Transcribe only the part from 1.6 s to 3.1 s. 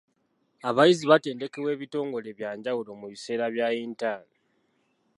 bitongole bya njawulo mu